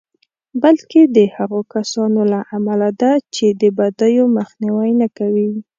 بلکې 0.61 1.01
د 1.15 1.17
هغو 1.35 1.59
کسانو 1.73 2.21
له 2.33 2.39
امله 2.57 2.89
ده 3.01 3.11
چې 3.35 3.45
د 3.61 3.63
بدیو 3.77 4.23
مخنیوی 4.37 4.91
نه 5.01 5.07
کوي. 5.17 5.49